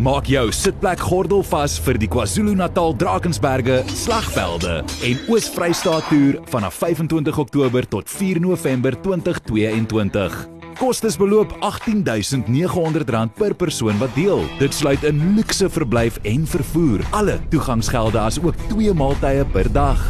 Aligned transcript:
Maak 0.00 0.30
jou 0.32 0.46
sitplek 0.48 1.02
gordel 1.04 1.42
vas 1.44 1.74
vir 1.84 1.98
die 2.00 2.06
KwaZulu-Natal 2.08 2.94
Drakensberge, 2.96 3.82
Slagvelde 3.92 4.78
en 5.04 5.18
Oos-Vrystaat 5.28 6.06
toer 6.08 6.38
vanaf 6.48 6.78
25 6.80 7.36
Oktober 7.42 7.84
tot 7.84 8.08
4 8.08 8.40
November 8.40 8.96
2022. 9.04 10.38
Kostes 10.80 11.20
beloop 11.20 11.52
R18900 11.60 13.36
per 13.36 13.52
persoon 13.60 14.00
wat 14.00 14.16
deel. 14.16 14.40
Dit 14.56 14.72
sluit 14.72 15.04
in 15.04 15.20
luukse 15.36 15.68
verblyf 15.68 16.16
en 16.24 16.48
vervoer, 16.48 17.04
alle 17.12 17.36
toegangsgelde 17.52 18.24
as 18.24 18.40
ook 18.40 18.56
twee 18.72 18.96
maaltye 18.96 19.44
per 19.52 19.68
dag. 19.68 20.00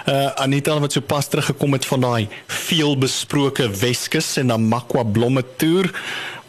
Uh 0.09 0.31
Anita 0.42 0.80
wat 0.81 0.95
so 0.97 1.06
pas 1.06 1.28
teruggekom 1.30 1.78
het 1.78 1.86
van 1.86 2.02
daai 2.02 2.28
veelbesproke 2.47 3.70
Weskus 3.70 4.31
en 4.42 4.50
Namakwa 4.50 5.03
blomme 5.03 5.44
toer. 5.62 5.92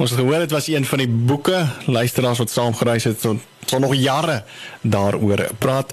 Ons 0.00 0.14
het 0.14 0.20
gehoor 0.20 0.46
dit 0.46 0.54
was 0.56 0.70
een 0.72 0.88
van 0.88 1.04
die 1.04 1.08
boeke 1.08 1.66
luisteraars 1.86 2.40
wat 2.40 2.50
saam 2.50 2.72
gereis 2.74 3.04
het 3.04 3.20
so, 3.20 3.36
so 3.66 3.78
nog 3.78 3.92
jare 3.94 4.40
daaroor 4.80 5.50
praat. 5.58 5.92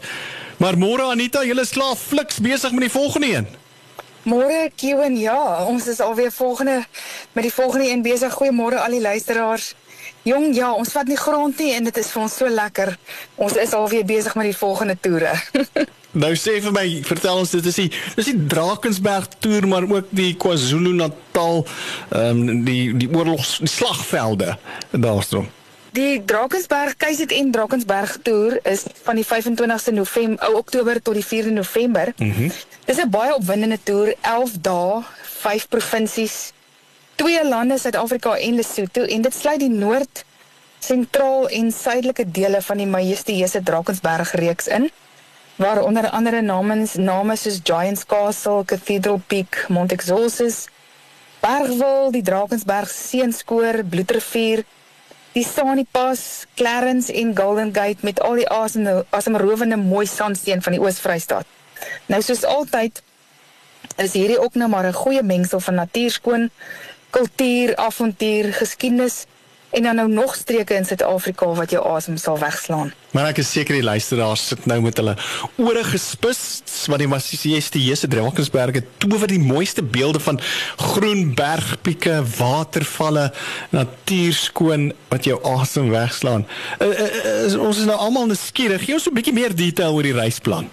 Maar 0.58 0.80
môre 0.80 1.10
Anita, 1.12 1.44
jy 1.44 1.60
is 1.60 1.76
klaar 1.76 2.00
fliks 2.00 2.40
besig 2.40 2.72
met 2.72 2.88
die 2.88 2.96
volgende 2.96 3.34
een. 3.36 3.52
Môre 4.24 4.70
Kiewen, 4.76 5.18
ja, 5.20 5.66
ons 5.68 5.88
is 5.92 6.00
alweer 6.00 6.32
volgende 6.32 6.84
met 7.34 7.44
die 7.44 7.54
volgende 7.54 7.90
een 7.90 8.02
besig. 8.02 8.32
Goeiemôre 8.32 8.80
al 8.80 8.96
die 8.96 9.02
luisteraars. 9.02 9.74
Jong, 10.24 10.54
ja, 10.56 10.72
ons 10.72 10.94
vat 10.96 11.08
nie 11.08 11.20
grond 11.20 11.58
nie 11.60 11.74
en 11.76 11.90
dit 11.90 11.98
is 12.00 12.12
vir 12.14 12.22
ons 12.24 12.38
so 12.40 12.48
lekker. 12.48 12.94
Ons 13.36 13.58
is 13.60 13.74
alweer 13.76 14.06
besig 14.08 14.36
met 14.40 14.48
die 14.48 14.56
volgende 14.56 14.96
toere. 15.04 15.34
nou 16.24 16.32
sê 16.40 16.60
vir 16.64 16.76
my, 16.76 16.86
vertel 17.04 17.42
ons 17.42 17.52
dit 17.52 17.68
is 17.68 17.80
die 17.82 17.90
dis 18.16 18.30
die 18.32 18.38
Drakensberg 18.54 19.28
toer 19.44 19.68
maar 19.68 19.88
ook 19.90 20.14
die 20.16 20.32
KwaZulu-Natal 20.40 21.66
ehm 21.66 22.40
um, 22.48 22.64
die 22.64 22.94
die 22.96 23.10
oorlogs 23.12 23.58
die 23.66 23.72
slagvelde 23.72 24.56
daarstroom. 24.92 25.50
Die 25.94 26.18
Drakensberg 26.26 26.96
KZN 26.98 27.52
Drakensberg 27.54 28.16
toer 28.26 28.56
is 28.66 28.82
van 29.06 29.20
die 29.20 29.26
25ste 29.26 29.94
November, 29.94 30.48
ou 30.48 30.58
Oktober 30.58 30.98
tot 30.98 31.14
die 31.14 31.26
4de 31.26 31.52
November. 31.54 32.14
Mhm. 32.18 32.48
Mm 32.48 32.62
Dis 32.86 32.98
'n 32.98 33.10
baie 33.10 33.36
opwindende 33.36 33.78
toer, 33.84 34.16
11 34.22 34.58
dae, 34.62 35.04
5 35.44 35.68
provinsies, 35.70 36.52
twee 37.16 37.44
lande 37.46 37.78
Suid-Afrika 37.78 38.36
en 38.38 38.56
Lesotho 38.56 39.04
en 39.04 39.22
dit 39.22 39.34
sluit 39.34 39.60
die 39.60 39.70
noord, 39.70 40.26
sentraal 40.80 41.48
en 41.50 41.72
suidelike 41.72 42.32
dele 42.32 42.62
van 42.62 42.78
die 42.78 42.88
majestueuse 42.88 43.64
Drakensberg 43.64 44.32
reeks 44.32 44.68
in 44.68 44.90
waar 45.56 45.84
onder 45.84 46.10
andere 46.10 46.42
namens 46.42 46.94
name 46.94 47.36
soos 47.36 47.60
Giants 47.64 48.06
Castle, 48.06 48.66
Cathedral 48.66 49.22
Peak, 49.28 49.66
Mont 49.70 49.92
Excelsior, 49.92 50.54
Bergwil, 51.40 52.12
die 52.12 52.22
Drakensberg 52.22 52.90
Seenskoor, 52.90 53.84
Bloedrivier 53.84 54.66
die 55.34 55.44
Sani 55.44 55.86
Pass, 55.92 56.46
Clarence 56.56 57.14
en 57.14 57.38
Golden 57.38 57.74
Gate 57.74 58.06
met 58.06 58.22
al 58.22 58.38
die 58.42 58.50
asem 58.50 59.04
asemrowende 59.10 59.78
mooi 59.78 60.06
sandsteen 60.06 60.62
van 60.62 60.76
die 60.76 60.82
Oos-Vrystaat. 60.82 61.46
Nou 62.06 62.22
soos 62.22 62.44
altyd 62.46 63.02
is 63.98 64.14
hierdie 64.14 64.40
ook 64.40 64.56
nou 64.56 64.70
maar 64.70 64.86
'n 64.86 64.94
goeie 64.94 65.24
mengsel 65.24 65.60
van 65.60 65.76
natuurskoon, 65.76 66.50
kultuur, 67.10 67.76
avontuur, 67.76 68.54
geskiedenis 68.54 69.26
en 69.74 69.84
dan 69.84 69.96
nou 69.96 70.08
nog 70.10 70.36
streke 70.36 70.76
in 70.78 70.86
Suid-Afrika 70.86 71.48
wat 71.58 71.72
jou 71.74 71.82
asem 71.96 72.18
sal 72.18 72.38
wegslaan. 72.40 72.94
Maar 73.14 73.32
ek 73.32 73.42
is 73.42 73.50
seker 73.54 73.78
die 73.78 73.86
luisteraars 73.86 74.46
sit 74.54 74.66
nou 74.70 74.80
met 74.86 74.98
hulle 75.02 75.16
ore 75.62 75.84
gespis 75.86 76.42
wat 76.92 77.02
die 77.02 77.10
majestueuse 77.10 78.10
Drakensberge 78.10 78.84
tower 79.02 79.28
die 79.30 79.42
mooiste 79.42 79.84
beelde 79.84 80.22
van 80.22 80.40
groen 80.78 81.34
bergpieke, 81.38 82.20
watervalle, 82.38 83.32
natuurskoon 83.74 84.92
wat 85.10 85.30
jou 85.30 85.40
asem 85.56 85.90
wegslaan. 85.94 86.48
Uh, 86.80 86.88
uh, 86.88 87.12
uh, 87.52 87.62
ons 87.62 87.82
is 87.82 87.90
nou 87.90 87.98
almal 87.98 88.30
nuuskierig. 88.30 88.86
Gee 88.86 88.98
ons 88.98 89.10
'n 89.10 89.18
bietjie 89.18 89.34
meer 89.34 89.56
detail 89.56 89.94
oor 89.94 90.06
die 90.06 90.18
reisplan. 90.18 90.70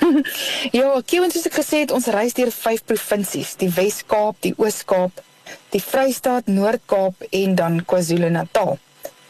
ja, 0.78 1.00
Kevin 1.06 1.30
het 1.32 1.52
gesê 1.52 1.84
het, 1.84 1.92
ons 1.94 2.06
reis 2.06 2.34
deur 2.36 2.50
vyf 2.52 2.84
provinsies, 2.84 3.54
die 3.60 3.70
Wes-Kaap, 3.72 4.36
die 4.44 4.54
Oos-Kaap, 4.56 5.22
die 5.76 5.84
Vrystaat, 5.84 6.48
Noord-Kaap 6.48 7.26
en 7.30 7.54
dan 7.54 7.82
KwaZulu-Natal. 7.84 8.78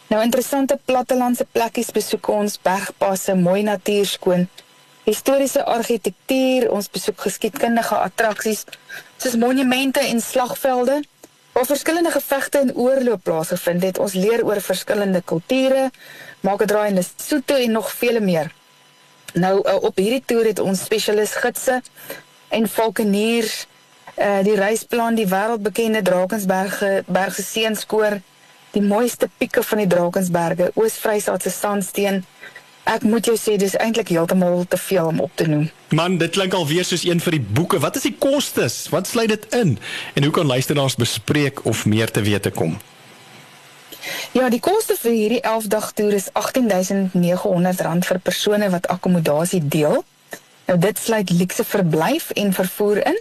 Nou 0.06 0.20
interessante 0.22 0.78
plattelandse 0.86 1.46
plekkies 1.52 1.90
besoek 1.94 2.28
ons, 2.30 2.60
bergpasse, 2.62 3.34
mooi 3.34 3.64
natuur 3.66 4.06
skoon, 4.06 4.46
historiese 5.06 5.64
argitektuur, 5.66 6.68
ons 6.70 6.90
besoek 6.90 7.26
geskiedkundige 7.26 7.98
attraksies 7.98 8.64
soos 9.18 9.36
monumente 9.42 10.02
en 10.06 10.22
slagvelde. 10.22 11.00
Waar 11.56 11.66
verskillende 11.66 12.12
gevegte 12.12 12.60
en 12.62 12.74
oorloop 12.76 13.22
plaasgevind 13.24 13.86
het, 13.86 13.98
ons 13.98 14.14
leer 14.14 14.44
oor 14.44 14.60
verskillende 14.60 15.22
kulture, 15.24 15.90
maak 16.44 16.62
'n 16.62 16.70
draai 16.70 16.88
in 16.88 16.98
Lesotho 17.00 17.56
en 17.56 17.72
nog 17.72 17.92
vele 17.92 18.20
meer. 18.20 18.52
Nou 19.34 19.54
uh, 19.64 19.74
op 19.82 19.96
hierdie 19.96 20.22
toer 20.26 20.44
het 20.52 20.58
ons 20.58 20.84
spesialis 20.84 21.32
gidse 21.34 21.82
en 22.48 22.68
valkeniers 22.68 23.66
uh 24.16 24.40
die 24.44 24.56
reisplan 24.56 25.14
die 25.14 25.28
wêreldbekende 25.28 26.02
Drakensberge 26.02 27.04
berge 27.06 27.42
seenskoor 27.42 28.20
die 28.72 28.82
mooiste 28.82 29.28
pieke 29.38 29.62
van 29.62 29.82
die 29.82 29.88
Drakensberge 29.88 30.70
Oos-Vrystaat 30.74 31.42
se 31.42 31.50
sandsteen. 31.50 32.24
Ek 32.86 33.02
moet 33.02 33.26
jou 33.26 33.34
sê 33.40 33.56
dis 33.58 33.74
eintlik 33.82 34.12
heeltemal 34.14 34.64
te 34.68 34.78
veel 34.78 35.08
om 35.10 35.20
op 35.24 35.32
te 35.34 35.48
noem. 35.50 35.70
Man 35.96 36.18
dit 36.20 36.30
klink 36.36 36.54
alweer 36.54 36.84
soos 36.86 37.04
een 37.04 37.20
vir 37.20 37.38
die 37.38 37.46
boeke. 37.58 37.80
Wat 37.82 37.96
is 37.98 38.06
die 38.06 38.14
kostes? 38.18 38.86
Wat 38.94 39.08
sluit 39.08 39.32
dit 39.32 39.46
in? 39.58 39.78
En 40.14 40.22
hoe 40.22 40.32
kan 40.32 40.46
luisteraars 40.46 40.94
bespreek 40.96 41.64
of 41.64 41.86
meer 41.86 42.10
te 42.10 42.22
wete 42.22 42.50
kom? 42.50 42.76
Ja, 44.32 44.48
die 44.48 44.60
koste 44.62 44.94
vir 45.00 45.12
hierdie 45.12 45.40
11 45.40 45.66
dag 45.72 45.88
toer 45.98 46.14
is 46.14 46.28
R18900 46.30 48.06
vir 48.10 48.20
persone 48.22 48.70
wat 48.70 48.86
akkommodasie 48.92 49.62
deel. 49.64 50.04
Nou 50.66 50.78
dit 50.78 50.98
sluit 50.98 51.30
luukse 51.30 51.64
verblyf 51.64 52.30
en 52.30 52.52
vervoer 52.52 53.02
in 53.06 53.18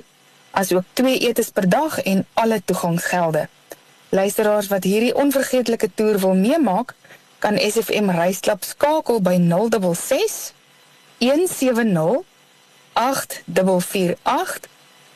asook 0.56 0.84
twee 0.94 1.20
etes 1.28 1.50
per 1.50 1.70
dag 1.70 2.02
en 2.02 2.26
alle 2.34 2.62
toegangsgelde. 2.66 3.48
Luisteraars 4.10 4.68
wat 4.72 4.84
hierdie 4.84 5.16
onvergeetlike 5.16 5.90
toer 5.96 6.20
wil 6.20 6.36
meemaak, 6.40 6.94
kan 7.40 7.60
SFM 7.60 8.10
Reisklub 8.10 8.64
skakel 8.64 9.22
by 9.22 9.38
066 9.38 10.54
170 11.20 12.24
8448 12.94 14.60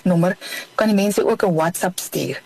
nommer 0.03 0.37
kan 0.75 0.87
die 0.87 0.95
mense 0.95 1.27
ook 1.27 1.43
'n 1.43 1.53
WhatsApp 1.53 1.99
stuur. 1.99 2.41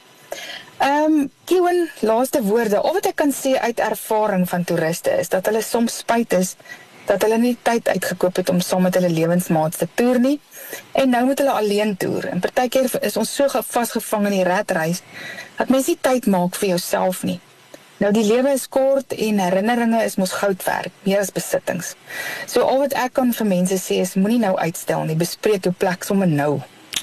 Ehm 0.84 1.14
um, 1.14 1.32
Kiwen 1.46 1.90
laaste 2.00 2.42
woorde. 2.44 2.78
Al 2.78 2.94
wat 2.94 3.06
ek 3.08 3.16
kan 3.16 3.30
sê 3.32 3.54
uit 3.56 3.80
ervaring 3.80 4.42
van 4.50 4.64
toeriste 4.68 5.14
is 5.22 5.30
dat 5.32 5.46
hulle 5.48 5.62
soms 5.64 6.02
spyt 6.04 6.34
is 6.36 6.58
dat 7.08 7.24
hulle 7.24 7.38
nie 7.40 7.54
tyd 7.62 7.88
uitgekoop 7.88 8.42
het 8.42 8.50
om 8.52 8.60
saam 8.60 8.84
met 8.84 8.98
hulle 9.00 9.12
lewensmaats 9.12 9.80
te 9.80 9.88
toer 9.96 10.20
nie 10.20 10.34
en 10.92 11.10
nou 11.16 11.22
moet 11.30 11.40
hulle 11.40 11.56
alleen 11.56 11.96
toer. 11.98 12.28
En 12.34 12.44
partykeer 12.44 12.90
is 13.00 13.16
ons 13.22 13.32
so 13.36 13.64
vasgevang 13.70 14.28
in 14.28 14.36
die 14.38 14.44
ratreis 14.48 15.00
dat 15.56 15.72
mens 15.72 15.88
nie 15.88 15.98
tyd 16.10 16.28
maak 16.36 16.60
vir 16.60 16.74
jouself 16.74 17.24
nie. 17.24 17.40
Nou 18.04 18.12
die 18.12 18.26
lewe 18.28 18.52
is 18.52 18.68
kort 18.68 19.16
en 19.16 19.40
herinneringe 19.40 20.04
is 20.04 20.20
mos 20.20 20.36
goud 20.42 20.68
werd, 20.68 20.92
meer 21.08 21.24
as 21.24 21.32
besittings. 21.32 21.94
So 22.46 22.68
al 22.68 22.84
wat 22.84 23.00
ek 23.06 23.16
kan 23.22 23.32
vir 23.40 23.52
mense 23.56 23.80
sê 23.80 24.02
is 24.04 24.18
moenie 24.20 24.44
nou 24.44 24.58
uitstel 24.60 25.08
nie, 25.08 25.16
bespreek 25.16 25.64
jou 25.64 25.72
plek 25.86 26.04
sommer 26.04 26.28
nou. 26.28 26.58